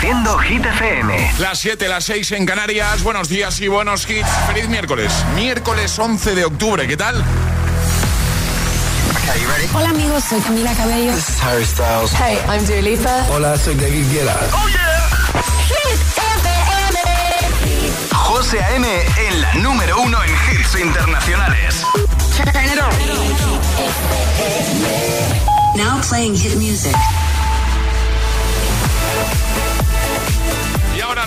[0.00, 1.32] Reproduciendo Hit FM.
[1.40, 3.02] Las 7, las 6 en Canarias.
[3.02, 4.30] Buenos días y buenos hits.
[4.46, 5.12] Feliz miércoles.
[5.34, 6.88] Miércoles 11 de octubre.
[6.88, 7.22] ¿Qué tal?
[9.74, 11.12] Hola amigos, soy Camila Cabello.
[11.12, 12.12] This is Harry Styles.
[12.12, 13.26] Hey, I'm Dua Lipa.
[13.30, 14.38] Hola, soy David Guetta.
[14.54, 15.10] Oh yeah.
[15.68, 16.98] Hit FM.
[18.14, 18.88] José A.M.
[19.28, 21.84] en la número uno en hits internacionales.
[25.76, 26.96] Now playing hit music.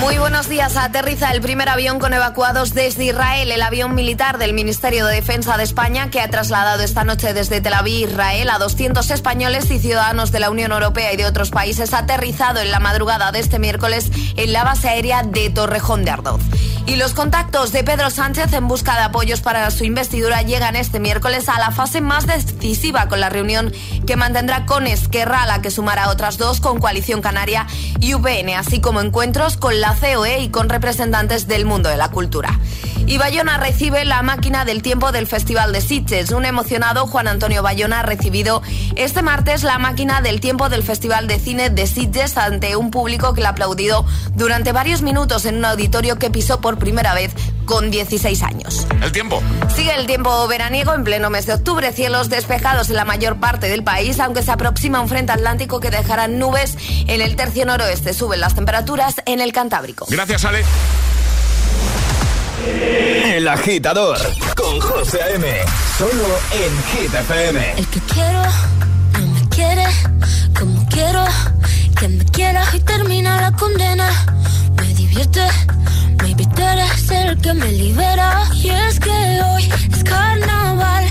[0.00, 0.76] Muy buenos días.
[0.76, 5.56] Aterriza el primer avión con evacuados desde Israel, el avión militar del Ministerio de Defensa
[5.58, 9.78] de España, que ha trasladado esta noche desde Tel Aviv, Israel, a 200 españoles y
[9.78, 13.58] ciudadanos de la Unión Europea y de otros países, aterrizado en la madrugada de este
[13.58, 16.40] miércoles en la base aérea de Torrejón de Ardoz.
[16.86, 20.98] Y los contactos de Pedro Sánchez en busca de apoyos para su investidura llegan este
[20.98, 23.72] miércoles a la fase más decisiva con la reunión
[24.04, 27.66] que mantendrá con Esquerra, la que sumará otras dos con Coalición Canaria
[28.00, 32.08] y UPN, así como encuentros con la COE y con representantes del mundo de la
[32.08, 32.60] cultura.
[33.04, 36.30] Y Bayona recibe la máquina del tiempo del Festival de Sitges.
[36.30, 38.62] Un emocionado Juan Antonio Bayona ha recibido
[38.94, 43.34] este martes la máquina del tiempo del Festival de Cine de Sitges ante un público
[43.34, 47.34] que le ha aplaudido durante varios minutos en un auditorio que pisó por primera vez
[47.72, 48.86] con 16 años.
[49.00, 49.42] El tiempo.
[49.74, 53.66] Sigue el tiempo veraniego en pleno mes de octubre, cielos despejados en la mayor parte
[53.66, 58.12] del país, aunque se aproxima un frente atlántico que dejará nubes en el tercio noroeste.
[58.12, 60.04] Suben las temperaturas en el Cantábrico.
[60.10, 60.64] Gracias, Ale.
[63.24, 64.18] El agitador
[64.54, 65.46] con José A.M.
[65.96, 67.72] Solo en Hit FM.
[67.78, 68.42] El que quiero
[69.18, 69.86] no me quiere
[70.60, 71.24] como quiero
[71.98, 74.10] que me quiera y termina la condena.
[74.76, 75.40] Me divierte,
[76.46, 78.44] tú eres que me libera.
[78.54, 81.04] Y es que hoy es carnaval,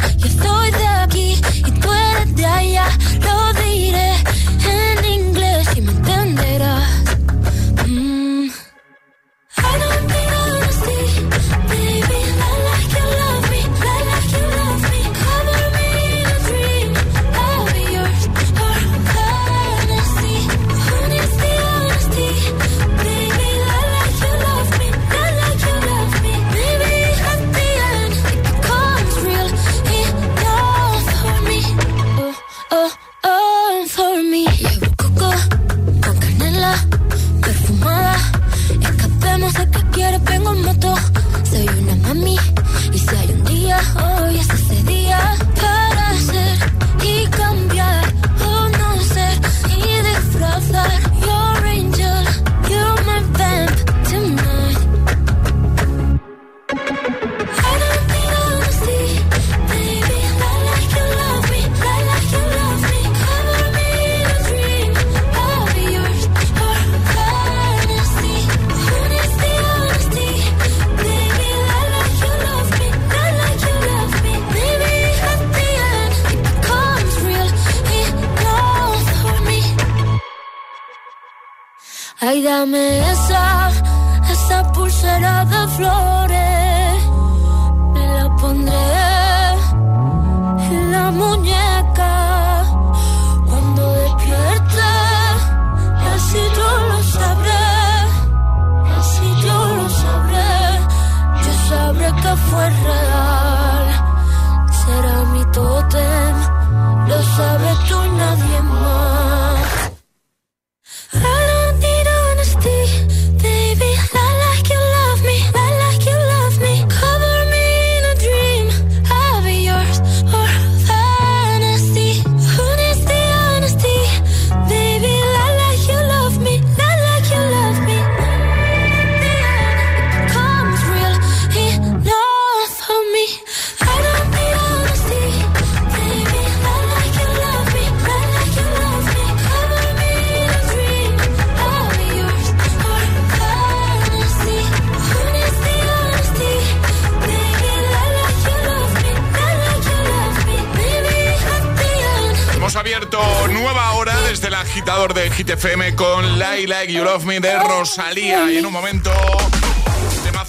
[156.68, 158.52] Like You Love Me de Rosalía.
[158.52, 159.12] Y en un momento,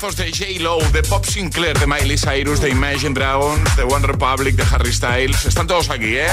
[0.03, 4.57] temazos de J-Lo, de Pop Sinclair, de Miley Cyrus, de Imagine Dragons, de One Republic,
[4.57, 5.45] de Harry Styles.
[5.45, 6.27] Están todos aquí, ¿eh?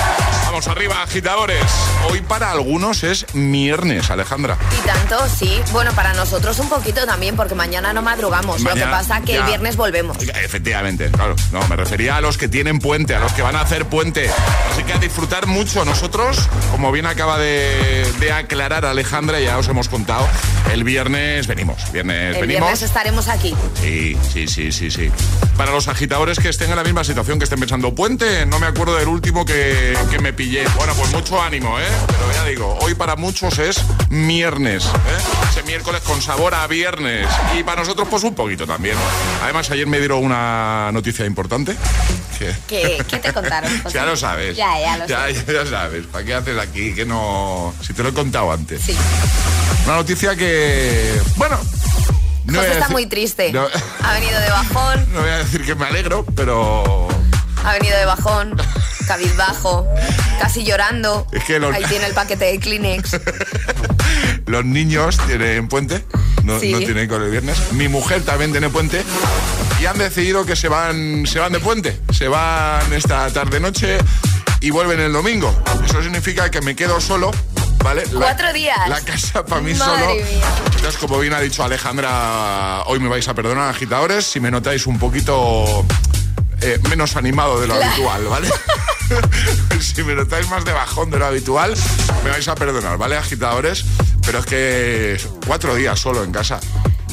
[0.46, 1.64] Vamos arriba, agitadores.
[2.10, 4.58] Hoy para algunos es viernes, Alejandra.
[4.76, 5.62] Y tanto, sí.
[5.72, 8.62] Bueno, para nosotros un poquito también, porque mañana no madrugamos.
[8.62, 10.18] Lo que pasa que el viernes volvemos.
[10.20, 11.36] Efectivamente, claro.
[11.52, 14.32] No, me refería a los que tienen puente, a los que van a hacer puente.
[14.72, 15.86] Así que a disfrutar mucho.
[15.86, 16.40] Nosotros,
[16.72, 20.28] como bien acaba de, de aclarar Alejandra, ya os hemos contado,
[20.72, 21.92] el viernes venimos.
[21.92, 22.48] Viernes el venimos.
[22.48, 23.56] viernes estaremos aquí.
[23.82, 25.12] Sí, sí, sí, sí, sí.
[25.58, 28.68] Para los agitadores que estén en la misma situación, que estén pensando, puente, no me
[28.68, 30.64] acuerdo del último que, que me pillé.
[30.76, 31.88] Bueno, pues mucho ánimo, ¿eh?
[32.08, 35.50] Pero ya digo, hoy para muchos es viernes, ¿eh?
[35.50, 37.28] Ese miércoles con sabor a viernes.
[37.58, 38.96] Y para nosotros, pues un poquito también.
[39.44, 41.76] Además, ayer me dieron una noticia importante.
[42.68, 43.70] ¿Qué, ¿Qué te contaron?
[43.94, 44.56] ya lo sabes.
[44.56, 46.06] Ya, ya lo ya, Ya, ya, sabes.
[46.08, 46.94] ¿Para qué haces aquí?
[46.94, 47.74] Que no.
[47.82, 48.82] Si te lo he contado antes.
[48.82, 48.96] Sí.
[49.86, 51.20] Una noticia que.
[51.36, 51.60] Bueno.
[52.50, 53.54] No está muy triste.
[54.04, 55.08] Ha venido de bajón.
[55.14, 57.08] No voy a decir que me alegro, pero.
[57.64, 58.56] Ha venido de bajón,
[59.08, 59.88] cabizbajo,
[60.40, 61.28] casi llorando.
[61.32, 63.20] Es que Ahí tiene el paquete de Kleenex.
[64.46, 66.04] los niños tienen puente,
[66.44, 67.74] no, no tienen con el viernes.
[67.74, 69.04] Mi mujer también tiene puente
[69.82, 72.00] y han decidido que se van, se van de puente.
[72.12, 73.98] Se van esta tarde-noche
[74.62, 75.54] y vuelven el domingo.
[75.86, 77.32] Eso significa que me quedo solo
[77.84, 78.04] ¿vale?
[78.14, 78.88] Cuatro días.
[78.88, 80.12] La casa para mí solo.
[80.12, 84.88] Entonces, como bien ha dicho Alejandra, hoy me vais a perdonar, agitadores, si me notáis
[84.88, 85.86] un poquito
[86.62, 88.50] eh, menos animado de lo habitual, ¿vale?
[89.80, 91.74] si me notáis más de bajón de lo habitual,
[92.24, 93.86] me vais a perdonar, ¿vale, agitadores?
[94.26, 96.60] Pero es que cuatro días solo en casa.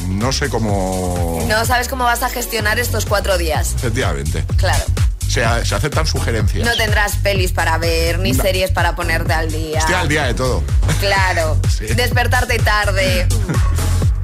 [0.07, 1.43] No sé cómo...
[1.47, 3.73] No sabes cómo vas a gestionar estos cuatro días.
[3.75, 4.45] Efectivamente.
[4.57, 4.83] Claro.
[5.27, 6.65] Se, se, aceptan sugerencias.
[6.65, 9.79] No tendrás pelis para ver, ni series para ponerte al día.
[9.79, 10.63] Estoy al día de todo.
[10.99, 11.57] Claro.
[11.95, 13.27] Despertarte tarde.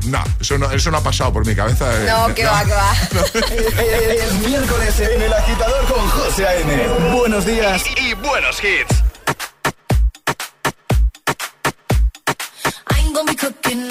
[0.05, 1.89] No, eso no, eso no ha pasado por mi cabeza.
[2.01, 2.07] Eh.
[2.09, 2.93] No, que va, que va.
[3.81, 6.87] El miércoles en El Agitador con José A.N.
[7.13, 9.01] Buenos días y, y buenos hits.
[12.91, 13.82] I ain't gonna be cooking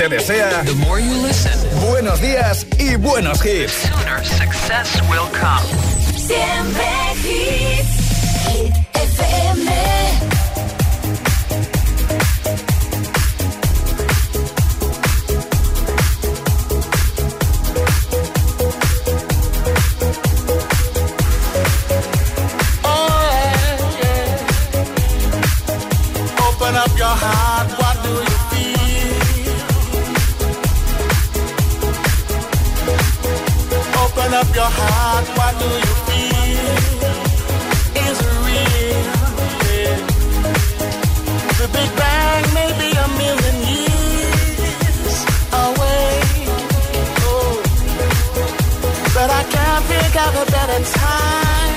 [0.00, 0.64] te desea
[1.90, 3.86] buenos días y buenos hits.
[6.16, 6.86] Siempre
[7.22, 7.90] hits.
[8.46, 10.09] Hit FM.
[34.78, 37.10] Heart, what do you feel?
[38.06, 39.08] Is it real?
[41.60, 45.16] The Big Bang may be a million years
[45.66, 46.12] away.
[47.28, 47.54] Oh.
[49.14, 51.76] But I can't think of a better time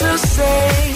[0.00, 0.91] to say,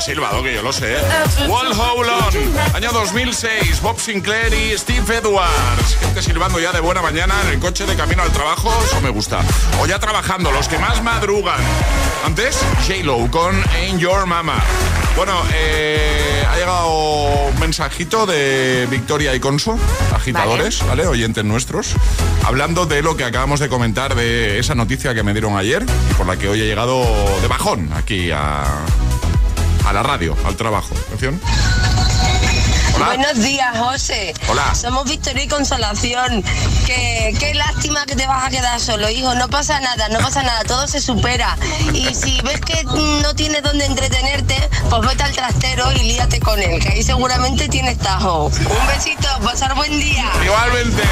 [0.00, 0.96] ha silbado que yo lo sé.
[1.46, 5.98] Wall Hold On, año 2006, Bob Sinclair y Steve Edwards.
[6.00, 9.10] Gente silbando ya de buena mañana en el coche de camino al trabajo, eso me
[9.10, 9.40] gusta.
[9.78, 11.60] O ya trabajando, los que más madrugan.
[12.24, 14.62] Antes, J-Lo con Ain't Your Mama.
[15.16, 19.78] Bueno, eh, ha llegado un mensajito de Victoria y Conso,
[20.14, 21.06] agitadores, ¿vale?
[21.06, 21.94] Oyentes nuestros,
[22.46, 26.14] hablando de lo que acabamos de comentar de esa noticia que me dieron ayer y
[26.14, 27.04] por la que hoy he llegado
[27.42, 28.64] de bajón aquí a,
[29.90, 30.94] a la radio, al trabajo.
[31.08, 31.40] Atención.
[32.94, 33.06] Hola.
[33.06, 34.34] Buenos días, José.
[34.48, 34.72] Hola.
[34.72, 36.44] Somos Victoria y Consolación.
[36.86, 39.34] Que, qué lástima que te vas a quedar solo, hijo.
[39.34, 41.56] No pasa nada, no pasa nada, todo se supera.
[41.92, 44.56] Y si ves que no tienes donde entretenerte,
[44.88, 48.44] pues vete al trastero y líate con él, que ahí seguramente tienes tajo.
[48.44, 50.30] Un besito, pasar buen día.
[50.44, 51.02] Igualmente,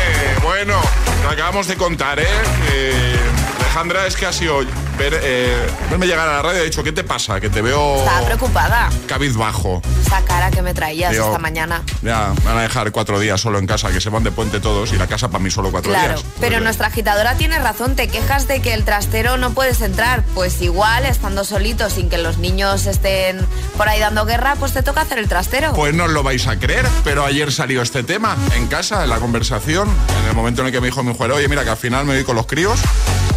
[0.44, 0.80] bueno,
[1.24, 2.28] lo acabamos de contar, ¿eh?
[2.70, 3.18] Eh,
[3.60, 4.60] Alejandra, es que ha sido
[4.98, 7.40] ver, eh, verme llegar a la radio he dicho, ¿qué te pasa?
[7.40, 8.90] Que te veo Estaba preocupada.
[9.06, 9.80] cabizbajo.
[10.04, 11.82] Esa cara que me traías esta mañana.
[12.02, 14.60] Ya, me van a dejar cuatro días solo en casa, que se van de puente
[14.60, 16.24] todos y la casa para mí solo cuatro Claro, días.
[16.40, 20.22] pero Pues, nuestra agitadora tiene razón, te quejas de que el trastero no puedes entrar.
[20.34, 23.38] Pues igual, estando solito, sin que los niños estén
[23.76, 25.72] por ahí dando guerra, pues te toca hacer el trastero.
[25.74, 29.10] Pues no os lo vais a creer, pero ayer salió este tema en casa, en
[29.10, 29.88] la conversación,
[30.22, 32.04] en el momento en el que me dijo mi mujer, oye, mira que al final
[32.04, 32.78] me voy con los críos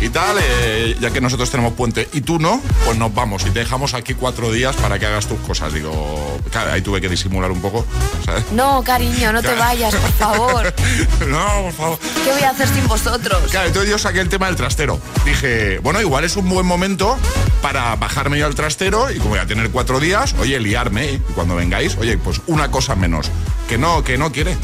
[0.01, 3.51] y tal, eh, ya que nosotros tenemos puente y tú no, pues nos vamos y
[3.51, 5.73] te dejamos aquí cuatro días para que hagas tus cosas.
[5.73, 7.85] Digo, claro, ahí tuve que disimular un poco,
[8.25, 8.43] ¿sabes?
[8.51, 10.73] No, cariño, no te vayas, por favor.
[11.27, 11.99] no, por favor.
[12.23, 13.51] ¿Qué voy a hacer sin vosotros?
[13.51, 14.99] Claro, entonces yo saqué el tema del trastero.
[15.23, 17.17] Dije, bueno, igual es un buen momento
[17.61, 21.17] para bajarme yo al trastero y como voy a tener cuatro días, oye, liarme y
[21.35, 23.29] cuando vengáis, oye, pues una cosa menos.
[23.69, 24.57] Que no, que no quiere.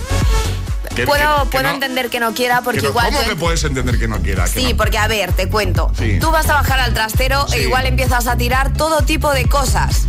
[1.06, 3.08] Puedo puedo entender que no quiera porque igual.
[3.08, 4.48] ¿Cómo que puedes entender que no quiera?
[4.48, 5.92] sí, porque a ver, te cuento.
[6.20, 10.08] Tú vas a bajar al trastero e igual empiezas a tirar todo tipo de cosas.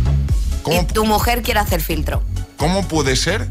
[0.65, 2.21] Y tu mujer quiere hacer filtro.
[2.57, 3.47] ¿Cómo puede ser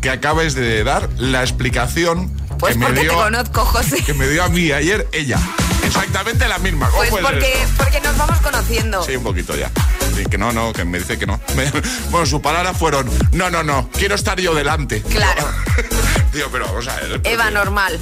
[0.00, 4.02] que acabes de dar la explicación pues que me dio, te conozco, José.
[4.02, 5.38] Que me dio a mí ayer ella.
[5.86, 6.90] Exactamente la misma.
[6.90, 9.02] Pues porque, porque nos vamos conociendo.
[9.02, 9.70] Sí, un poquito ya.
[10.14, 11.40] Sí, que no, no, que me dice que no.
[12.10, 15.02] bueno, sus palabras fueron, no, no, no, quiero estar yo delante.
[15.02, 15.46] Claro.
[16.32, 17.20] Tío, pero vamos a ver.
[17.24, 17.98] Eva, normal.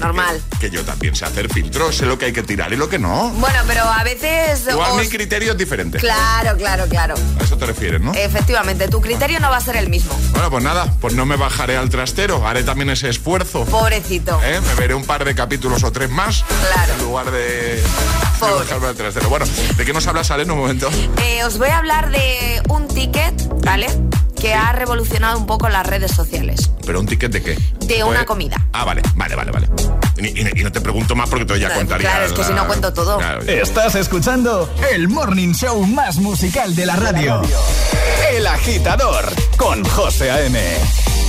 [0.00, 0.40] Normal.
[0.60, 2.98] Que, yo también sé hacer filtros, sé lo que hay que tirar y lo que
[2.98, 3.30] no.
[3.30, 4.66] Bueno, pero a veces.
[4.68, 5.98] Igual mi criterio es diferente.
[5.98, 7.14] Claro, claro, claro.
[7.40, 8.12] A eso te refieres, ¿no?
[8.14, 10.18] Efectivamente, tu criterio no va a ser el mismo.
[10.32, 13.64] Bueno, pues nada, pues no me bajaré al trastero, haré también ese esfuerzo.
[13.64, 14.40] Pobrecito.
[14.44, 14.60] ¿Eh?
[14.60, 16.44] Me veré un par de capítulos o tres más.
[16.72, 16.92] Claro.
[16.94, 17.82] En lugar de.
[18.40, 19.28] bajarme al trastero.
[19.28, 20.90] Bueno, ¿de qué nos hablas, Ale, en un momento?
[21.22, 23.88] Eh, os voy a hablar de un ticket, ¿vale?
[24.38, 26.70] Que ha revolucionado un poco las redes sociales.
[26.86, 27.58] ¿Pero un ticket de qué?
[27.86, 28.56] De una comida.
[28.72, 29.68] Ah, vale, vale, vale, vale.
[30.16, 32.10] Y, no te pregunto más porque te ya contaría.
[32.10, 33.18] Claro, es que si no cuento todo.
[33.46, 37.42] Estás escuchando el morning show más musical de la radio.
[38.32, 39.24] El agitador
[39.56, 40.58] con José A.M.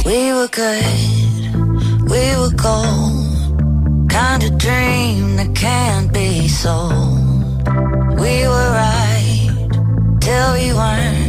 [0.06, 4.10] We were good, we were gold.
[4.10, 7.68] Kind of dream that can't be sold.
[8.20, 9.52] We were right
[10.20, 11.29] till we weren't.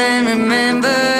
[0.00, 1.19] then remember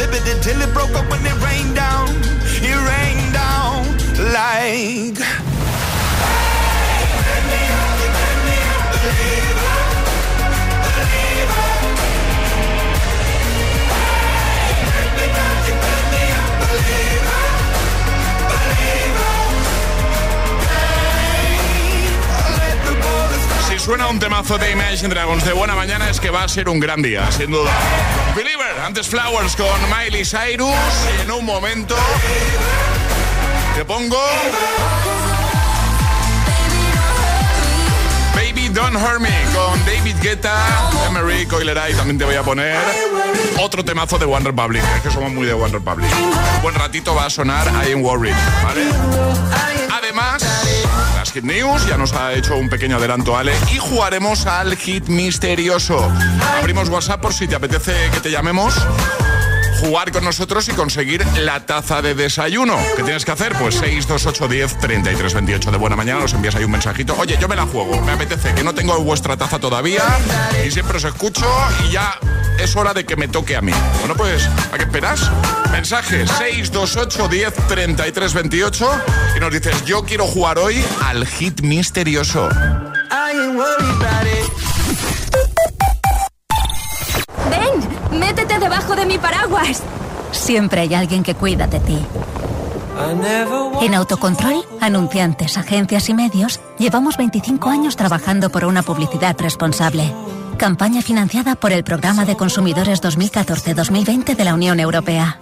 [0.00, 2.08] Inhibited, limited, till it broke up when it rained down.
[2.62, 2.99] It rained
[23.90, 26.78] suena un temazo de Imagine Dragons de buena mañana es que va a ser un
[26.78, 27.72] gran día, sin duda.
[28.36, 30.76] Believer, antes Flowers con Miley Cyrus
[31.18, 31.96] y en un momento
[33.74, 34.16] te pongo
[38.36, 40.54] Baby Don't Hurt Me con David Guetta,
[41.08, 41.92] Emery Coileray.
[41.94, 42.78] También te voy a poner
[43.60, 44.84] otro temazo de One Republic.
[44.94, 46.08] Es que somos muy de One Republic.
[46.14, 48.36] Un buen ratito va a sonar I Am Worried.
[49.92, 50.44] Además,
[51.14, 55.08] las Hit News ya nos ha hecho un pequeño adelanto Ale y jugaremos al hit
[55.08, 56.10] misterioso.
[56.58, 58.74] Abrimos WhatsApp por si te apetece que te llamemos
[59.80, 62.76] jugar con nosotros y conseguir la taza de desayuno.
[62.96, 63.54] ¿Qué tienes que hacer?
[63.58, 66.20] Pues 628 10 33 28 de buena mañana.
[66.20, 67.16] Nos envías ahí un mensajito.
[67.18, 68.00] Oye, yo me la juego.
[68.02, 70.02] Me apetece que no tengo vuestra taza todavía
[70.64, 71.46] y siempre os escucho
[71.84, 72.18] y ya
[72.58, 73.72] es hora de que me toque a mí.
[74.00, 75.30] Bueno, pues, ¿a qué esperas?
[75.72, 78.90] Mensaje 628 10 33 28
[79.36, 82.48] y nos dices, yo quiero jugar hoy al hit misterioso.
[88.10, 89.82] Métete debajo de mi paraguas.
[90.32, 91.98] Siempre hay alguien que cuida de ti.
[93.80, 100.12] En Autocontrol, anunciantes, agencias y medios, llevamos 25 años trabajando por una publicidad responsable.
[100.58, 105.40] Campaña financiada por el Programa de Consumidores 2014-2020 de la Unión Europea.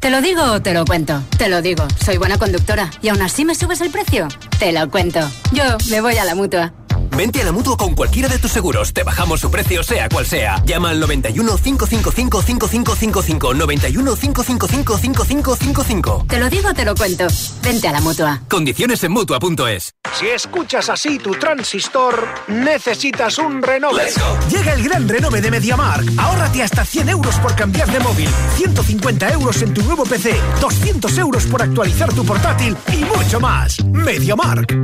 [0.00, 1.22] ¿Te lo digo o te lo cuento?
[1.36, 2.90] Te lo digo, soy buena conductora.
[3.02, 4.28] ¿Y aún así me subes el precio?
[4.58, 5.20] Te lo cuento.
[5.52, 6.72] Yo me voy a la mutua.
[7.10, 8.92] Vente a la mutua con cualquiera de tus seguros.
[8.92, 10.62] Te bajamos su precio, sea cual sea.
[10.64, 13.54] Llama al 91 555 5555.
[13.54, 16.26] 91 555 5555.
[16.28, 17.26] Te lo digo o te lo cuento.
[17.62, 18.40] Vente a la mutua.
[18.48, 19.92] Condiciones en mutua.es.
[20.18, 24.04] Si escuchas así tu transistor, necesitas un renove.
[24.50, 26.06] Llega el gran renove de MediaMark.
[26.18, 31.18] Ahórrate hasta 100 euros por cambiar de móvil, 150 euros en tu nuevo PC, 200
[31.18, 33.84] euros por actualizar tu portátil y mucho más.
[33.84, 34.74] MediaMark.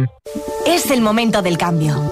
[0.66, 2.11] Es el momento del cambio.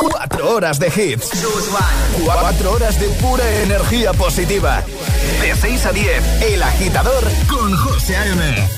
[0.00, 1.30] Cuatro horas de hits.
[2.24, 4.82] Cuatro horas de pura energía positiva.
[5.40, 8.68] De 6 a 10, El Agitador con José A.M.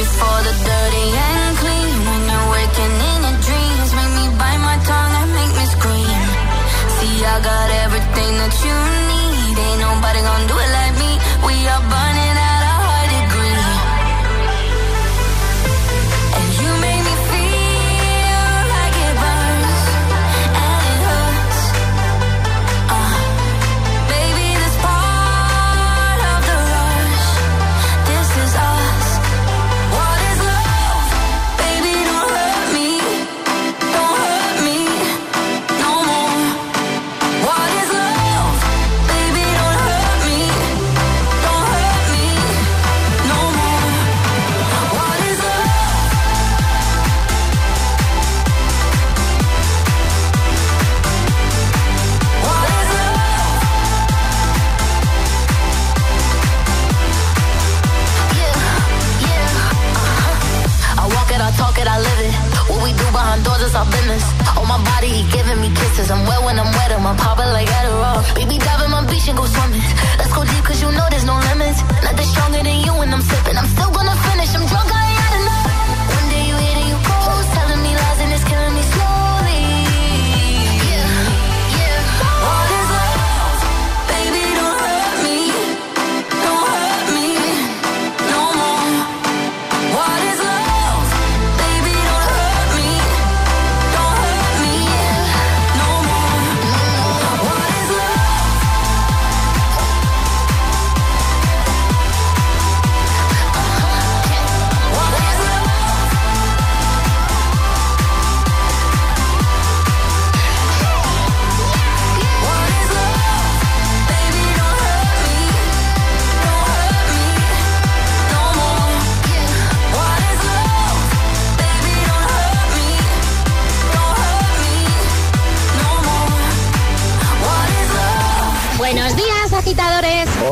[0.00, 1.96] For the dirty and clean.
[2.08, 6.22] When you're waking in your dreams, make me bite my tongue and make me scream.
[6.96, 8.76] See, I got everything that you
[9.10, 9.54] need.
[9.60, 10.69] Ain't nobody gonna do it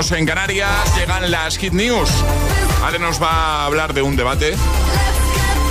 [0.00, 0.96] Menos en Canarias.
[0.96, 2.08] Llegan las Hit News.
[2.82, 4.56] Ale nos va a hablar de un debate.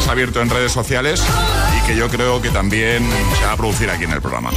[0.03, 1.23] Se ha abierto en redes sociales
[1.77, 4.51] y que yo creo que también se va a producir aquí en el programa.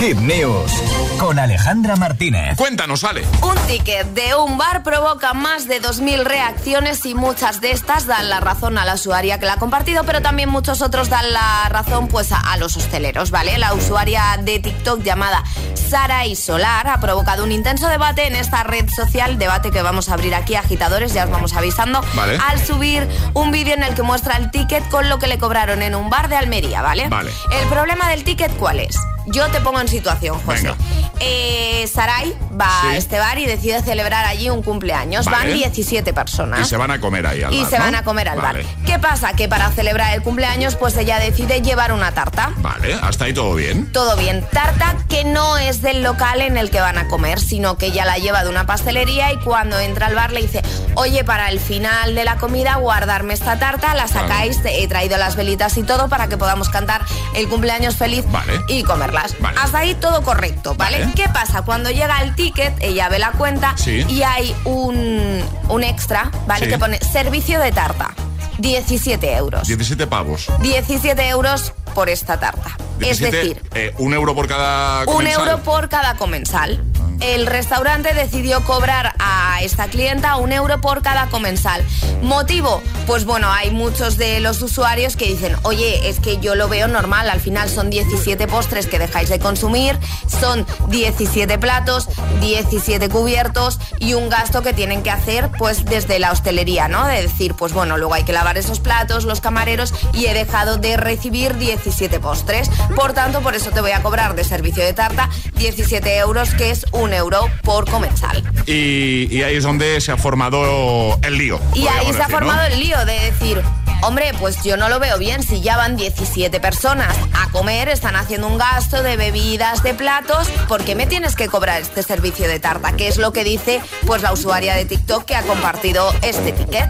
[0.00, 0.72] Hit News
[1.18, 2.56] con Alejandra Martínez.
[2.56, 3.26] Cuéntanos, Ale.
[3.42, 8.30] Un ticket de un bar provoca más de 2.000 reacciones y muchas de estas dan
[8.30, 11.68] la razón a la usuaria que la ha compartido, pero también muchos otros dan la
[11.68, 13.58] razón pues a, a los hosteleros, ¿vale?
[13.58, 15.44] La usuaria de TikTok llamada
[15.90, 20.08] Sara y Solar ha provocado un intenso debate en esta red social, debate que vamos
[20.08, 22.38] a abrir aquí, agitadores, ya os vamos avisando, Vale.
[22.48, 25.82] al subir un vídeo en el que muestra el ticket con lo que le cobraron
[25.82, 27.08] en un bar de Almería, ¿vale?
[27.08, 27.32] Vale.
[27.50, 28.96] El problema del ticket, ¿cuál es?
[29.26, 30.62] Yo te pongo en situación, José.
[30.62, 30.76] Venga.
[31.18, 32.86] Eh, Sarai va Sí.
[32.88, 35.24] a este bar y decide celebrar allí un cumpleaños.
[35.26, 35.38] Vale.
[35.48, 36.60] Van 17 personas.
[36.60, 37.84] Y se van a comer ahí al Y bar, se ¿no?
[37.84, 38.62] van a comer al Vale.
[38.64, 38.74] bar.
[38.86, 39.32] ¿Qué pasa?
[39.32, 42.52] Que para celebrar el cumpleaños, pues ella decide llevar una tarta.
[42.58, 43.90] Vale, hasta ahí todo bien.
[43.92, 44.44] Todo bien.
[44.52, 48.04] Tarta que no es del local en el que van a comer, sino que ella
[48.04, 50.62] la lleva de una pastelería y cuando entra al bar le dice,
[50.94, 55.36] oye, para el final de la comida guardarme esta tarta, la sacáis, he traído las
[55.36, 57.02] velitas y todo para que podamos cantar
[57.34, 58.60] el cumpleaños feliz Vale.
[58.68, 59.34] y comerlas.
[59.60, 61.08] Hasta ahí todo correcto, ¿vale?
[61.16, 61.62] ¿Qué pasa?
[61.62, 64.04] Cuando llega el ticket, ella ve la cuenta Sí.
[64.08, 66.66] y hay un, un extra, ¿vale?
[66.66, 66.70] Sí.
[66.72, 68.14] Que pone servicio de tarta.
[68.58, 69.66] 17 euros.
[69.66, 70.46] 17 pavos.
[70.60, 72.76] 17 euros por esta tarta.
[72.98, 75.48] 17, es decir, eh, un euro por cada un comensal.
[75.48, 76.82] euro por cada comensal.
[77.20, 81.84] El restaurante decidió cobrar a esta clienta un euro por cada comensal.
[82.22, 82.82] ¿Motivo?
[83.06, 86.88] Pues bueno, hay muchos de los usuarios que dicen, oye, es que yo lo veo
[86.88, 89.98] normal, al final son 17 postres que dejáis de consumir,
[90.28, 92.08] son 17 platos,
[92.40, 97.06] 17 cubiertos y un gasto que tienen que hacer pues desde la hostelería, ¿no?
[97.06, 100.76] De decir, pues bueno, luego hay que lavar esos platos, los camareros y he dejado
[100.76, 102.70] de recibir 17 postres.
[102.94, 106.70] Por tanto, por eso te voy a cobrar de servicio de tarta 17 euros, que
[106.70, 108.42] es un euro por comensal.
[108.66, 111.60] Y, ahí es donde se ha formado el lío.
[111.74, 113.62] Y ahí se ha formado el lío de decir,
[114.02, 115.42] Hombre, pues yo no lo veo bien.
[115.42, 120.48] Si ya van 17 personas a comer, están haciendo un gasto de bebidas, de platos,
[120.68, 122.92] ¿por qué me tienes que cobrar este servicio de tarta?
[122.92, 126.88] Que es lo que dice pues la usuaria de TikTok que ha compartido este ticket.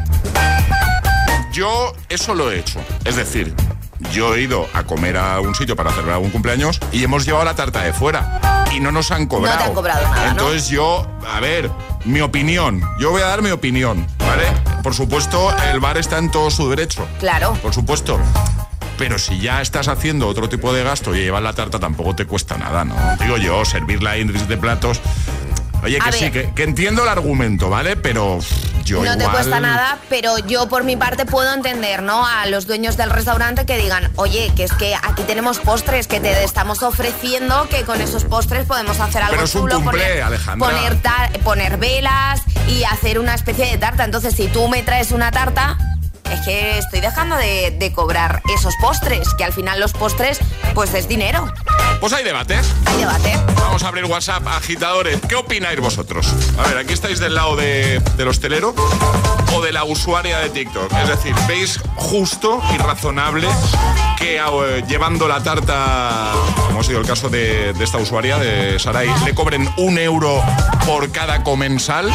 [1.53, 2.81] Yo eso lo he hecho.
[3.05, 3.53] Es decir,
[4.13, 7.45] yo he ido a comer a un sitio para celebrar un cumpleaños y hemos llevado
[7.45, 9.57] la tarta de fuera y no nos han cobrado.
[9.57, 10.31] No te han cobrado nada.
[10.31, 11.71] Entonces yo, a ver,
[12.05, 12.83] mi opinión.
[12.99, 14.45] Yo voy a dar mi opinión, ¿vale?
[14.83, 17.07] Por supuesto, el bar está en todo su derecho.
[17.19, 17.55] Claro.
[17.63, 18.19] Por supuesto.
[18.97, 22.27] Pero si ya estás haciendo otro tipo de gasto y llevar la tarta tampoco te
[22.27, 22.95] cuesta nada, ¿no?
[23.19, 25.01] Digo yo, servirla en de platos.
[25.83, 27.97] Oye, que sí, que, entiendo el argumento, ¿vale?
[27.97, 28.39] Pero
[28.85, 32.27] yo No te cuesta nada, pero yo por mi parte puedo entender, ¿no?
[32.27, 36.21] A los dueños del restaurante que digan, oye, que es que aquí tenemos postres que
[36.21, 40.97] te estamos ofreciendo, que con esos postres podemos hacer algo pero es chulo, poner,
[41.45, 44.05] poner velas y hacer una especie de tarta.
[44.05, 45.79] Entonces, si tú me traes una tarta,
[46.31, 50.39] es que estoy dejando de, cobrar esos postres, que al final los postres,
[50.75, 51.53] pues es dinero.
[52.01, 52.73] Pues hay debates.
[52.87, 53.39] Hay debate.
[53.57, 55.21] Vamos a abrir WhatsApp, agitadores.
[55.29, 56.27] ¿Qué opináis vosotros?
[56.59, 58.75] A ver, aquí estáis del lado de, del hostelero
[59.55, 60.93] o de la usuaria de TikTok.
[60.93, 63.49] Es decir, ¿veis justo y razonable
[64.17, 66.33] que eh, llevando la tarta,
[66.69, 70.43] como ha sido el caso de, esta usuaria, de Sarai, le cobren un euro
[70.87, 72.11] por cada comensal?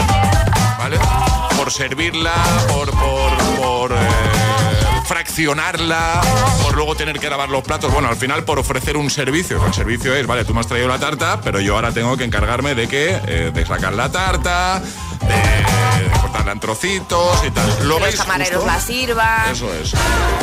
[0.78, 0.97] ¿Vale?
[1.58, 2.34] Por servirla,
[2.68, 3.95] por, por, eh,
[5.06, 6.22] fraccionarla,
[6.64, 7.93] por luego tener que lavar los platos.
[7.93, 9.66] Bueno, al final por ofrecer un servicio.
[9.66, 12.24] El servicio es, vale, tú me has traído la tarta, pero yo ahora tengo que
[12.24, 14.82] encargarme de que eh, de sacar la tarta,
[15.28, 17.88] de, cortarla en trocitos y tal.
[17.88, 19.52] ¿Lo que los camareros la sirvan.
[19.52, 19.94] Eso es.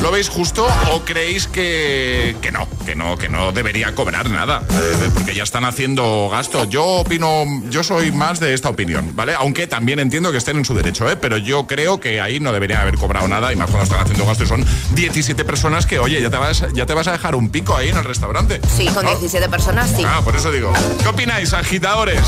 [0.00, 4.62] ¿Lo veis justo o creéis que, que no, que no, que no debería cobrar nada?
[4.70, 6.68] Eh, porque ya están haciendo gastos.
[6.68, 9.34] Yo opino, yo soy más de esta opinión, ¿vale?
[9.34, 11.16] Aunque también entiendo que estén en su derecho, ¿eh?
[11.16, 14.26] Pero yo creo que ahí no deberían haber cobrado nada y más cuando están haciendo
[14.26, 14.48] gastos.
[14.48, 14.64] Son
[14.94, 17.88] 17 personas que, oye, ya te vas, ya te vas a dejar un pico ahí
[17.88, 18.60] en el restaurante.
[18.74, 20.04] Sí, con 17 personas, sí.
[20.06, 20.72] Ah, por eso digo.
[21.02, 22.22] ¿Qué opináis, agitadores?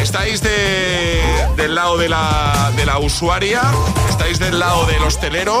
[0.00, 1.20] ¿Estáis de,
[1.56, 3.62] del lado de la, de la usuaria?
[4.10, 5.60] ¿Estáis del lado del hostelero?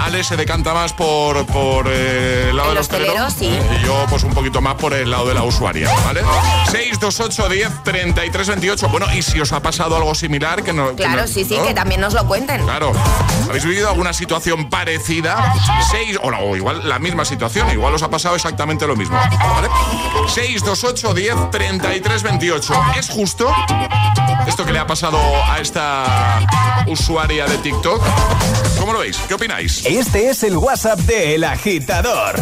[0.00, 3.28] Ale se decanta más por, por eh, el lado del hostelero.
[3.30, 3.50] sí.
[3.78, 6.22] Y yo, pues, un poquito más por el lado de la usuaria, ¿vale?
[6.70, 8.88] 628 10 33 28.
[8.88, 10.96] Bueno, y si os ha pasado algo similar, que no.
[10.96, 12.62] Claro, sí, sí, que también nos lo cuenten.
[12.64, 12.92] Claro.
[13.46, 15.52] ¿Habéis vivido alguna situación parecida?
[15.90, 19.16] 6, o, o igual la misma situación, igual os ha pasado exactamente lo mismo.
[19.16, 19.68] ¿Vale?
[20.28, 22.74] 628 10 33 28.
[22.98, 23.54] ¿Es justo
[24.46, 25.18] esto que le ha pasado
[25.48, 28.02] a esta usuaria de TikTok?
[28.78, 29.16] ¿Cómo lo veis?
[29.28, 29.84] ¿Qué opináis?
[29.86, 32.36] Este es el WhatsApp de El Agitador.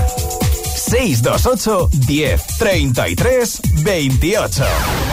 [0.74, 4.64] 628 10 33 28.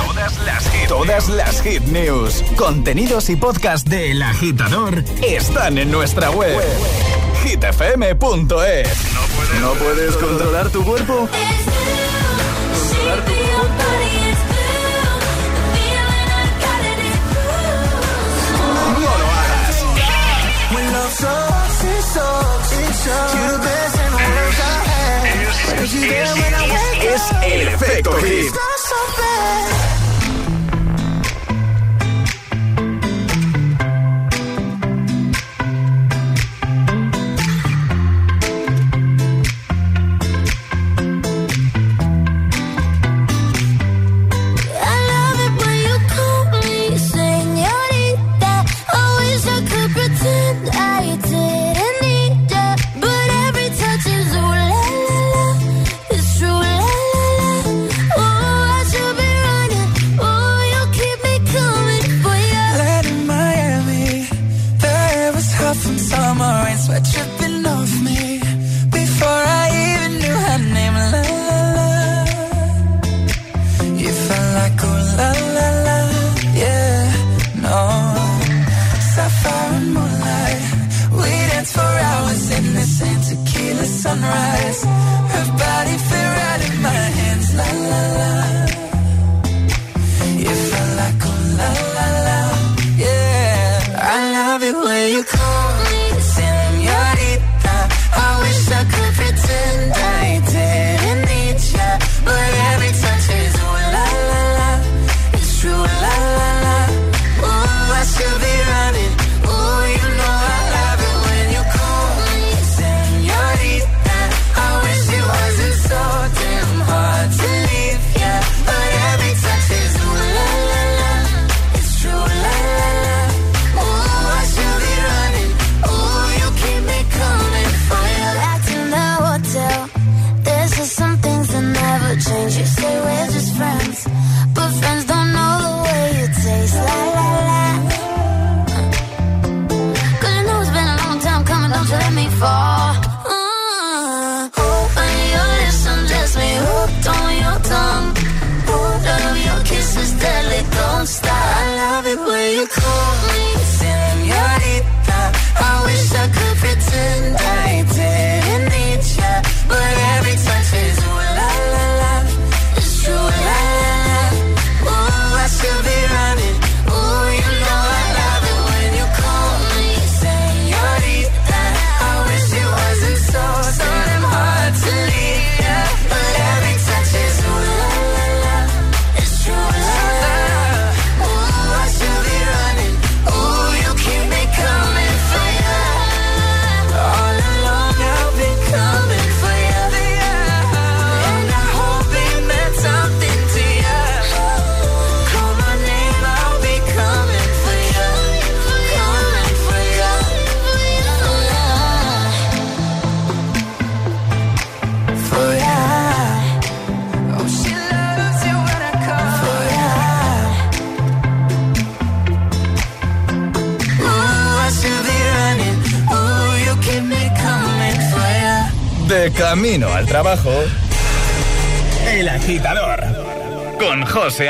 [0.08, 5.92] Todas las, hit, todas las hit news, contenidos y podcast de El Agitador están en
[5.92, 6.60] nuestra web.
[7.44, 8.18] hitfm.es.
[9.14, 11.28] No puedes, ¿No puedes controlar tu cuerpo?
[27.02, 28.54] Es, el efecto hit.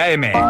[0.07, 0.46] A.M.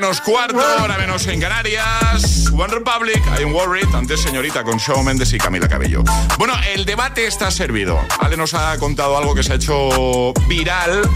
[0.00, 2.50] menos cuarto, hora menos en Canarias.
[2.52, 3.86] One Republic, I'm worried.
[3.94, 6.02] Antes, señorita, con Shawn Mendes y Camila Cabello.
[6.36, 8.00] Bueno, el debate está servido.
[8.18, 11.08] Ale nos ha contado algo que se ha hecho viral.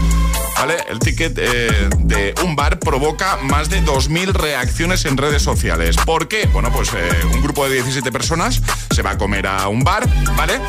[0.57, 0.77] ¿Vale?
[0.87, 5.97] El ticket eh, de un bar provoca más de 2.000 reacciones en redes sociales.
[6.05, 6.47] ¿Por qué?
[6.47, 8.61] Bueno, pues eh, un grupo de 17 personas
[8.91, 10.07] se va a comer a un bar,
[10.37, 10.59] ¿vale?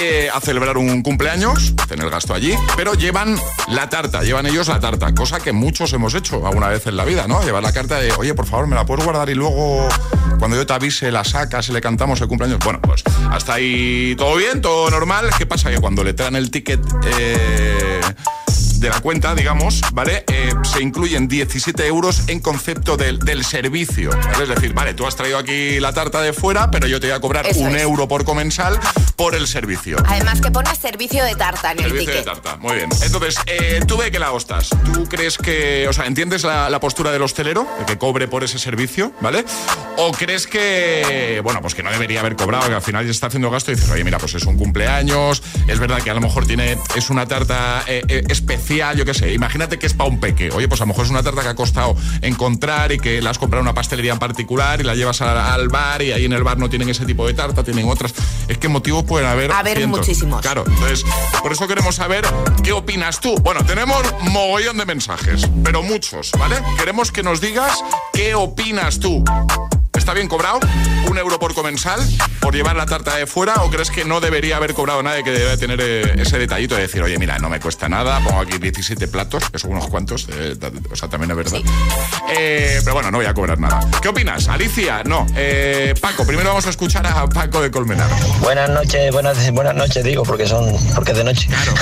[0.00, 3.36] Eh, a celebrar un cumpleaños, hacen el gasto allí, pero llevan
[3.66, 7.04] la tarta, llevan ellos la tarta, cosa que muchos hemos hecho alguna vez en la
[7.04, 7.42] vida, ¿no?
[7.42, 9.88] Llevar la carta de, oye, por favor, me la puedes guardar y luego
[10.38, 12.60] cuando yo te avise la sacas y le cantamos el cumpleaños.
[12.64, 15.30] Bueno, pues hasta ahí todo bien, todo normal.
[15.36, 15.68] ¿Qué pasa?
[15.70, 16.80] Que cuando le traen el ticket...
[17.18, 18.00] Eh,
[18.78, 20.24] de la cuenta, digamos, ¿vale?
[20.28, 24.10] Eh, se incluyen 17 euros en concepto del, servicio.
[24.40, 27.16] Es decir, vale, tú has traído aquí la tarta de fuera, pero yo te voy
[27.16, 28.78] a cobrar un euro por comensal
[29.16, 29.96] por el servicio.
[30.06, 32.06] Además que pone servicio de tarta en el ticket.
[32.06, 32.90] Servicio de tarta, muy bien.
[33.02, 34.70] Entonces, eh, ¿tú ve que la hostas?
[34.92, 39.12] ¿Tú crees que, o sea, entiendes la, postura del hostelero, que cobre por ese servicio,
[39.20, 39.44] ¿vale?
[39.96, 43.26] ¿O crees que, bueno, pues que no debería haber cobrado, que al final ya está
[43.26, 46.20] haciendo gasto y dices, oye, mira, pues es un cumpleaños, es verdad que a lo
[46.20, 50.20] mejor tiene, es una tarta eh, especial yo qué sé, imagínate que es para un
[50.20, 50.50] peque.
[50.50, 53.30] Oye, pues a lo mejor es una tarta que ha costado encontrar y que la
[53.30, 56.32] has comprado en una pastelería en particular y la llevas al, bar y ahí en
[56.32, 58.14] el bar no tienen ese tipo de tarta, tienen otras.
[58.46, 59.52] Es que motivos pueden haber.
[59.52, 60.42] Haber muchísimos.
[60.42, 61.04] Claro, entonces,
[61.42, 62.26] por eso queremos saber
[62.62, 63.34] qué opinas tú.
[63.36, 66.56] Bueno, tenemos mogollón de mensajes, pero muchos, ¿vale?
[66.76, 67.72] Queremos que nos digas
[68.12, 69.24] qué opinas tú.
[70.08, 70.60] ¿Está bien cobrado?
[71.06, 72.00] ¿Un euro por comensal?
[72.40, 73.56] ¿Por llevar la tarta de fuera?
[73.56, 76.80] ¿O crees que no debería haber cobrado nadie que debe tener eh, ese detallito de
[76.80, 80.26] decir, oye, mira, no me cuesta nada, pongo aquí 17 platos, que son unos cuantos,
[80.32, 80.56] eh,
[80.90, 81.60] o sea, también es verdad.
[82.30, 83.80] Eh, pero bueno, no voy a cobrar nada.
[84.00, 84.48] ¿Qué opinas?
[84.48, 85.26] Alicia, no.
[86.00, 88.08] Paco, primero vamos a escuchar a Paco de Colmenar.
[88.40, 91.48] Buenas noches, buenas, buenas noches, digo, porque son porque es de noche.
[91.48, 91.74] Claro.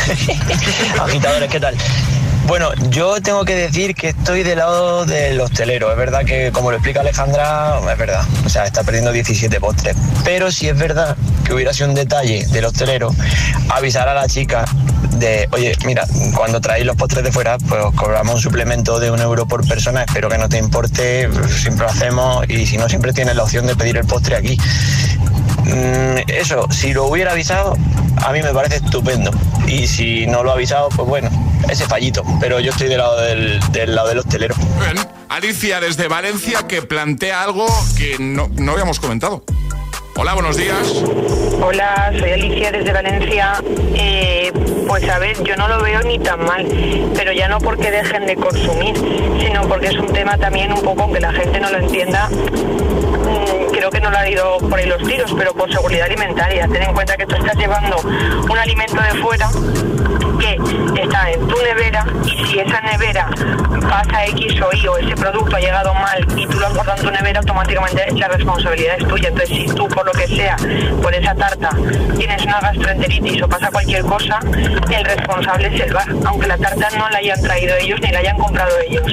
[1.05, 1.77] Agitadores, ¿qué tal?
[2.47, 5.91] Bueno, yo tengo que decir que estoy del lado del hostelero.
[5.91, 8.23] Es verdad que, como lo explica Alejandra, es verdad.
[8.45, 9.97] O sea, está perdiendo 17 postres.
[10.25, 13.11] Pero si es verdad que hubiera sido un detalle del hostelero
[13.71, 14.65] avisar a la chica
[15.19, 19.11] de, oye, mira, cuando traéis los postres de fuera, pues os cobramos un suplemento de
[19.11, 20.05] un euro por persona.
[20.05, 23.67] Espero que no te importe, siempre lo hacemos y si no, siempre tienes la opción
[23.67, 24.57] de pedir el postre aquí.
[25.65, 27.77] Mm, eso, si lo hubiera avisado,
[28.25, 29.33] a mí me parece estupendo.
[29.67, 31.29] Y si no lo ha avisado, pues bueno,
[31.69, 32.23] ese fallito.
[32.41, 34.55] Pero yo estoy del lado del, del lado del hostelero.
[34.81, 35.07] Bien.
[35.29, 39.43] Alicia desde Valencia que plantea algo que no, no habíamos comentado.
[40.19, 41.03] Hola, buenos días.
[41.61, 43.63] Hola, soy Alicia desde Valencia.
[43.95, 44.51] Eh,
[44.87, 46.67] pues a ver, yo no lo veo ni tan mal,
[47.15, 48.97] pero ya no porque dejen de consumir,
[49.39, 52.29] sino porque es un tema también un poco que la gente no lo entienda.
[52.31, 56.67] Mm, creo que no lo ha ido por ahí los tiros, pero por seguridad alimentaria.
[56.67, 59.51] Ten en cuenta que tú estás llevando un alimento de fuera
[60.39, 60.59] que
[61.03, 63.29] está en tu nevera y si esa nevera
[63.89, 66.99] pasa X o Y o ese producto ha llegado mal y tú lo has guardado
[66.99, 69.29] en tu nevera, automáticamente la responsabilidad es tuya.
[69.29, 70.57] Entonces, si tú, por lo que sea,
[71.03, 71.71] por esa tarta
[72.17, 74.39] tienes una gastroenteritis o pasa cualquier cosa,
[74.91, 78.19] el responsable es el bar, aunque la tarta no la hayan traído ellos ni la
[78.19, 79.13] hayan comprado ellos.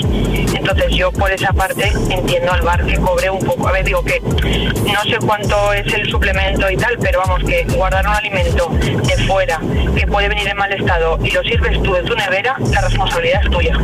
[0.54, 3.68] Entonces, yo por esa parte entiendo al bar que cobre un poco.
[3.68, 7.64] A ver, digo que no sé cuánto es el suplemento y tal, pero vamos, que
[7.64, 9.60] guardar un alimento de fuera
[9.96, 13.42] que puede venir en mal estado y lo sirves tú de tu nevera, la responsabilidad
[13.44, 13.78] es tuya.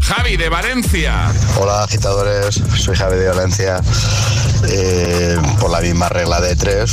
[0.00, 1.32] Javi de Valencia.
[1.58, 3.80] Hola agitadores, soy Javi de Valencia.
[4.68, 6.92] Eh, por la misma regla de tres,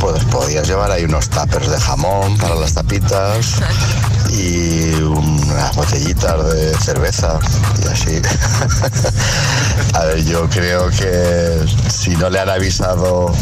[0.00, 3.60] pues podías llevar ahí unos tuppers de jamón para las tapitas
[4.32, 7.38] y unas botellitas de cerveza
[7.82, 8.22] y así.
[9.94, 13.32] A ver, yo creo que si no le han avisado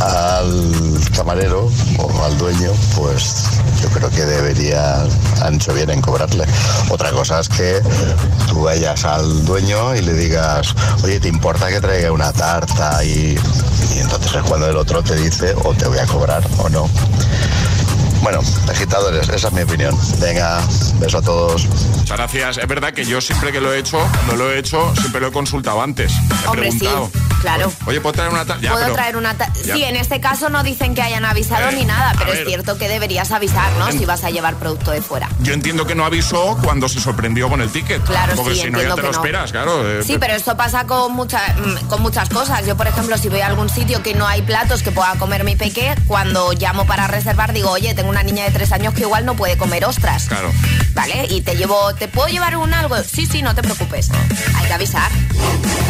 [0.00, 5.04] al camarero o al dueño, pues yo creo que debería,
[5.42, 6.44] han hecho bien en cobrarle.
[6.88, 7.80] Otra cosa es que
[8.48, 13.02] tú vayas al dueño y le digas, oye, ¿te importa que traiga una tarta?
[13.04, 13.38] Y,
[13.94, 16.88] y entonces es cuando el otro te dice, o te voy a cobrar o no.
[18.22, 19.96] Bueno, agitadores, esa es mi opinión.
[20.20, 20.60] Venga,
[20.98, 21.66] beso a todos.
[21.96, 22.58] Muchas gracias.
[22.58, 25.28] Es verdad que yo siempre que lo he hecho, cuando lo he hecho, siempre lo
[25.28, 26.12] he consultado antes.
[26.12, 27.10] He Hombre, sí, preguntado.
[27.40, 27.72] Claro.
[27.86, 28.62] Oye, ¿puedo traer una tarta?
[28.62, 29.74] Ya, Puedo pero- traer una ta- Ya.
[29.74, 32.78] Sí, en este caso no dicen que hayan avisado Eh, ni nada, pero es cierto
[32.78, 33.88] que deberías avisar, ¿no?
[33.88, 35.28] En- Si vas a llevar producto de fuera.
[35.40, 38.02] Yo entiendo que no avisó cuando se sorprendió con el ticket.
[38.04, 39.10] Claro, Porque sí, si no ya te lo no.
[39.10, 39.88] esperas, claro.
[39.90, 42.64] eh, Sí, pero esto pasa con, mucha- mm, con muchas cosas.
[42.66, 45.44] Yo, por ejemplo, si voy a algún sitio que no hay platos que pueda comer
[45.44, 49.02] mi peque, cuando llamo para reservar digo, oye, tengo una niña de tres años que
[49.02, 50.26] igual no puede comer ostras.
[50.28, 50.50] Claro.
[50.94, 51.26] ¿Vale?
[51.30, 52.96] Y te llevo, ¿te puedo llevar un algo?
[53.02, 54.10] Sí, sí, no te preocupes.
[54.56, 55.10] Hay que avisar.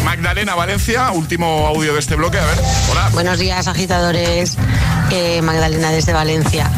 [0.05, 1.11] Magdalena Valencia,
[1.41, 2.37] último audio de este bloque.
[2.37, 2.57] A ver,
[2.91, 3.09] hola.
[3.13, 4.57] Buenos días, agitadores.
[5.09, 6.69] Eh, Magdalena desde Valencia.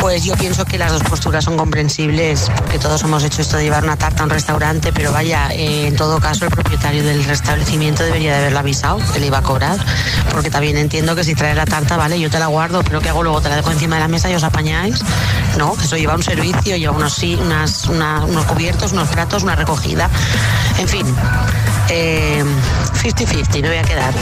[0.00, 3.64] Pues yo pienso que las dos posturas son comprensibles, porque todos hemos hecho esto de
[3.64, 7.22] llevar una tarta a un restaurante, pero vaya, eh, en todo caso el propietario del
[7.24, 9.78] restablecimiento debería de haberlo avisado, que le iba a cobrar,
[10.32, 13.10] porque también entiendo que si traes la tarta, vale, yo te la guardo, pero ¿qué
[13.10, 13.40] hago luego?
[13.42, 15.00] ¿Te la dejo encima de la mesa y os apañáis?
[15.58, 19.54] No, eso lleva un servicio, lleva unos, sí, unas, una- unos cubiertos, unos platos, una
[19.54, 20.08] recogida,
[20.78, 21.06] en fin,
[21.90, 22.42] eh,
[23.02, 24.14] 50-50, no voy a quedar.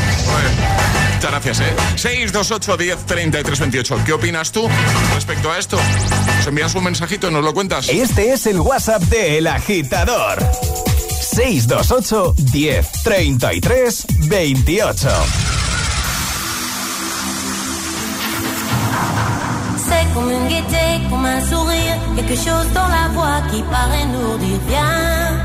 [1.18, 1.74] Muchas gracias, ¿eh?
[1.96, 4.00] 628 10 33 28.
[4.06, 4.68] ¿Qué opinas tú
[5.16, 5.76] respecto a esto?
[6.36, 7.88] Nos envías un mensajito y nos lo cuentas.
[7.88, 10.38] Este es el WhatsApp de El Agitador.
[11.20, 15.08] 628 10 33 28.
[19.88, 24.38] C'est comme une gaieté, comme un sourire, quelque chose dans la voix qui paraît nous
[24.38, 25.44] dire bien,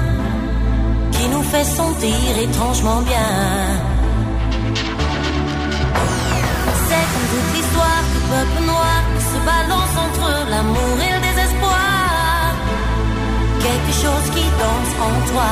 [1.13, 3.92] qui nous fait sentir étrangement bien.
[7.34, 12.47] Toute l'histoire du peuple noir qui se balance entre l'amour et le désespoir,
[13.65, 15.51] quelque chose qui danse en toi.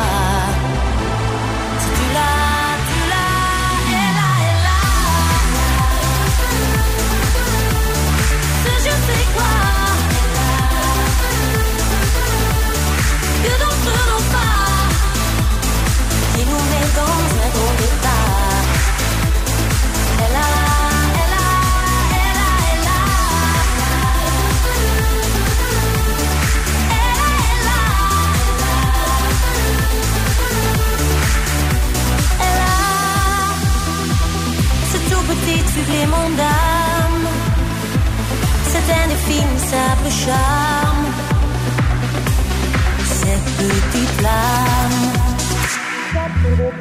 [1.82, 3.29] Si tu l'as, tu l'as,
[13.43, 14.67] Que d'entre nos pas.
[16.34, 17.40] Qui nous met dans
[35.82, 37.27] supplément d'âme
[38.71, 41.05] c'est un indéfinissable charme.
[43.05, 45.01] Cette petite flamme.
[46.11, 46.71] Sur des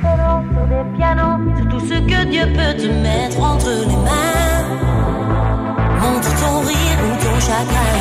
[0.53, 1.39] sur des pianos,
[1.71, 4.65] tout ce que Dieu peut te mettre entre les mains.
[6.01, 7.97] Montre ton rire ou ton chagrin.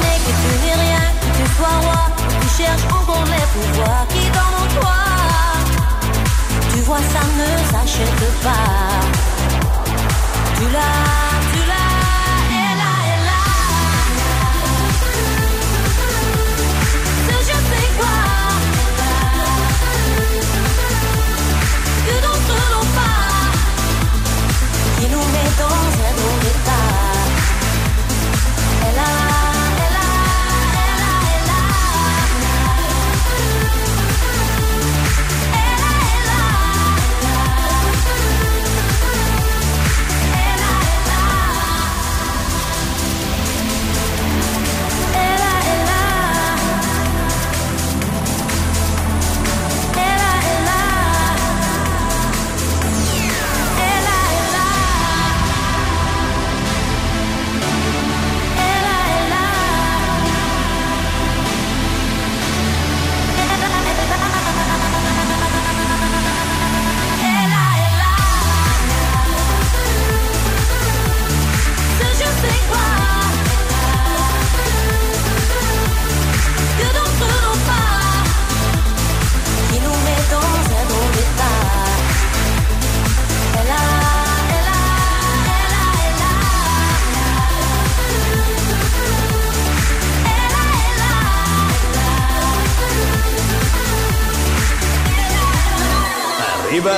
[0.00, 2.02] Mais que tu n'es rien, que tu sois roi,
[2.40, 4.23] tu cherches encore les pouvoirs qui.
[6.94, 9.00] Vois, ça ne s'achète pas.
[10.56, 11.23] Tu l'as,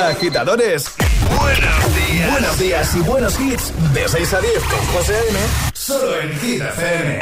[0.06, 0.92] Agitadores.
[1.40, 2.30] Buenos días.
[2.30, 3.72] Buenos días y buenos hits.
[3.92, 5.38] De 6 a 10 con José A.M.
[5.74, 7.20] Solo en Hit FM.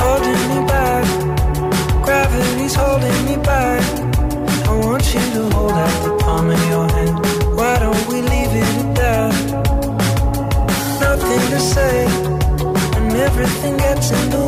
[0.00, 1.06] holding me back.
[2.02, 3.82] Gravity's holding me back.
[4.68, 6.93] I want you to hold out the palm of your
[11.84, 14.43] To and everything gets in the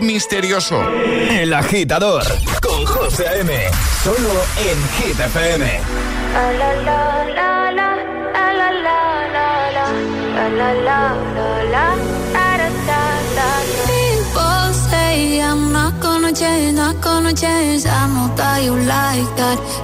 [0.00, 0.82] misterioso.
[1.30, 2.24] El agitador
[2.60, 3.52] con José M.
[4.02, 5.80] Solo en Hit FM.
[13.86, 14.56] People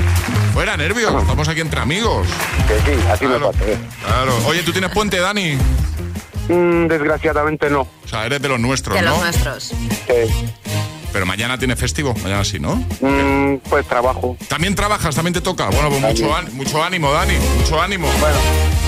[0.55, 1.13] Fuera nervios.
[1.21, 2.27] Estamos aquí entre amigos.
[2.67, 3.53] Que sí, así Claro.
[3.53, 3.71] me pasa.
[3.71, 3.79] ¿eh?
[4.07, 4.33] Claro.
[4.47, 5.59] Oye, ¿tú tienes puente, Dani?
[6.49, 7.83] Mm, desgraciadamente no.
[7.83, 9.11] O sea, eres de los nuestros, De ¿no?
[9.11, 9.65] los nuestros.
[9.65, 9.75] Sí.
[11.15, 12.13] Pero mañana tiene festivo.
[12.25, 12.75] Mañana sí, ¿no?
[12.75, 14.37] Mm, pues trabajo.
[14.49, 15.67] También trabajas, también te toca.
[15.71, 17.35] Bueno, pues mucho, mucho ánimo, Dani.
[17.57, 18.09] Mucho ánimo.
[18.19, 18.37] Bueno.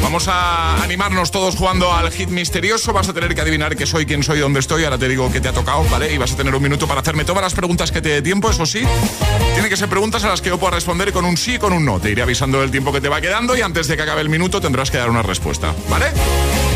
[0.03, 2.93] Vamos a animarnos todos jugando al hit misterioso.
[2.93, 4.83] Vas a tener que adivinar qué soy, quién soy, dónde estoy.
[4.83, 6.12] Ahora te digo qué te ha tocado, ¿vale?
[6.12, 8.51] Y vas a tener un minuto para hacerme todas las preguntas que te dé tiempo,
[8.51, 8.83] eso sí.
[9.53, 11.72] Tienen que ser preguntas a las que yo pueda responder con un sí y con
[11.72, 12.01] un no.
[12.01, 14.31] Te iré avisando del tiempo que te va quedando y antes de que acabe el
[14.31, 16.07] minuto tendrás que dar una respuesta, ¿vale?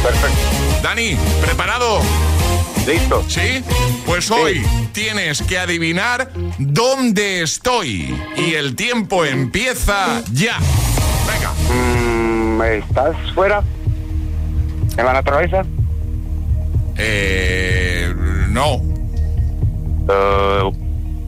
[0.00, 0.38] Perfecto.
[0.80, 2.00] Dani, ¿preparado?
[2.92, 3.22] Listo.
[3.28, 3.62] ¿Sí?
[4.04, 4.62] Pues hoy
[4.92, 8.14] tienes que adivinar dónde estoy.
[8.36, 10.58] Y el tiempo empieza ya.
[11.30, 11.52] Venga.
[11.72, 13.62] Mm, ¿Estás fuera?
[14.96, 15.62] ¿En la naturaleza?
[16.96, 18.12] Eh,
[18.48, 18.82] no,
[20.12, 20.72] Eh,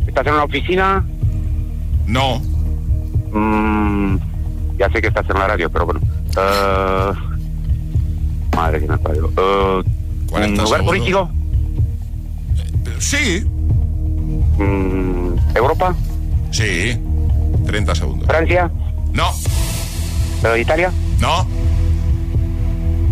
[0.09, 1.05] ¿Estás en una oficina?
[2.07, 2.41] no,
[3.35, 4.17] Mm,
[4.79, 6.01] ya sé que estás en la radio, pero bueno.
[6.37, 7.13] Eh,
[8.57, 9.27] madre que me parió.
[9.37, 10.85] Eh, ¿Un 40 lugar segundos.
[10.87, 11.31] político?
[13.03, 13.45] Sí,
[14.59, 15.95] Mm, ¿Europa?
[16.53, 16.97] sí.
[17.67, 18.29] 30 segundos.
[18.29, 18.71] ¿Francia?
[19.13, 19.31] No,
[20.45, 20.93] Eh, ¿Italia?
[21.21, 21.47] no,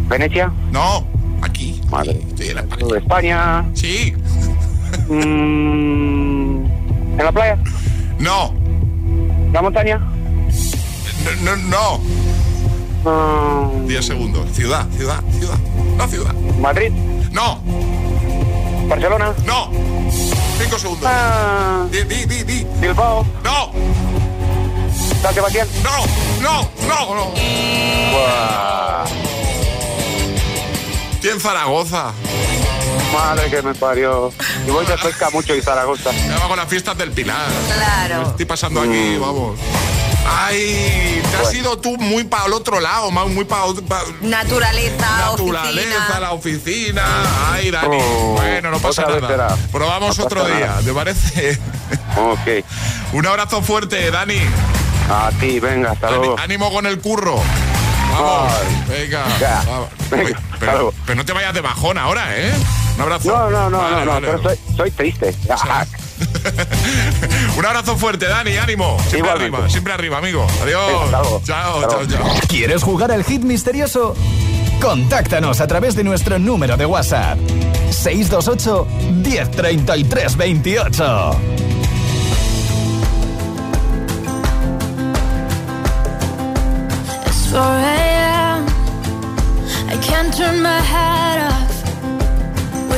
[0.08, 0.52] ¿Venecia?
[0.72, 1.04] no.
[1.42, 1.80] Aquí.
[1.90, 2.20] Madre.
[2.36, 3.64] Sí, en la- Eh, ¿España?
[3.74, 4.14] Sí,
[5.08, 6.64] Mm,
[7.18, 7.58] ¿En la playa?
[8.18, 8.54] no,
[9.52, 9.98] ¿La montaña?
[11.42, 12.00] no, no.
[13.02, 14.48] Mm, 10 segundos.
[14.52, 15.58] Ciudad, ciudad, ciudad.
[15.96, 16.34] No, ciudad.
[16.60, 16.92] ¿Madrid?
[17.32, 17.58] No,
[18.90, 19.32] ¿Barcelona?
[19.46, 19.70] no.
[20.58, 21.08] 5 segundos.
[21.10, 22.66] Ah, Di, di, di, di.
[22.80, 23.24] ¿Bilbao?
[23.42, 23.72] No,
[25.22, 25.66] ¿San Sebastián?
[25.82, 25.90] no,
[26.42, 27.24] no, no, no.
[28.12, 29.04] Buah,
[31.14, 32.12] Estoy en Zaragoza.
[33.12, 34.32] madre que me parió.
[34.66, 36.10] Y voy de pesca mucho y Zaragoza.
[36.12, 37.48] Me va con las fiestas del Pilar.
[37.74, 38.28] Claro.
[38.30, 39.58] Estoy pasando aquí, vamos.
[40.26, 43.62] Ay, te has ido tú muy para el otro lado, ma- muy para
[44.20, 46.20] Naturaleza, naturaleza, oficina.
[46.20, 47.02] la oficina.
[47.52, 47.98] Ay, Dani.
[48.00, 49.26] Oh, bueno, no pasa nada.
[49.28, 49.56] será.
[49.72, 50.80] Probamos No otro día, nada.
[50.82, 51.58] ¿te parece?
[52.16, 52.64] Ok.
[53.12, 54.38] Un abrazo fuerte, Dani.
[55.10, 56.36] A ti, venga, hasta luego.
[56.38, 57.40] Ánimo con el curro.
[58.12, 58.84] Vamos, Ay.
[58.88, 59.24] venga.
[59.38, 59.62] Ya.
[59.66, 59.88] vamos.
[60.10, 60.94] Venga, pero, luego.
[61.06, 62.52] pero no te vayas de bajón ahora, ¿eh?
[62.96, 63.28] Un abrazo.
[63.28, 64.26] No, no, no, Vale, no, no, vale.
[64.28, 65.34] pero soy, soy triste.
[67.58, 68.96] Un abrazo fuerte, Dani, ánimo.
[69.00, 69.56] Siempre Igualmente.
[69.56, 70.46] arriba, siempre arriba, amigo.
[70.62, 71.10] Adiós.
[71.10, 72.06] Chao, chao, luego.
[72.06, 72.28] chao.
[72.48, 74.14] ¿Quieres jugar al hit misterioso?
[74.80, 77.38] Contáctanos a través de nuestro número de WhatsApp.
[77.90, 78.86] 628
[79.22, 81.36] 1033 28.
[87.26, 88.66] It's 4 a.m.
[89.88, 91.29] I can't turn my head.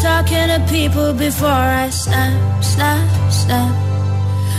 [0.00, 3.74] talking to people before I snap, snap, snap.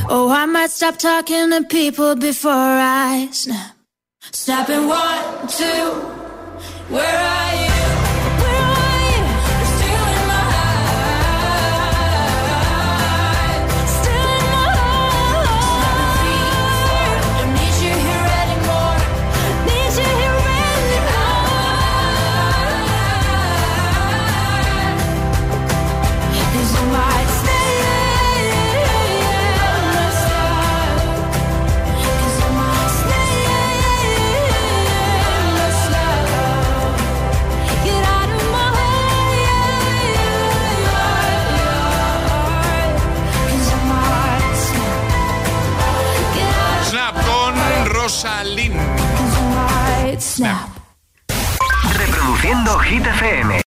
[0.10, 3.76] Oh, I might stop talking to people before I snap.
[4.32, 6.21] Snapping one, two,
[6.92, 7.71] where are you?
[51.98, 53.54] Reproduciendo Hit FM.